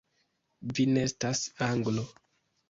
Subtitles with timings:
[0.79, 2.09] Vi ne estas Anglo!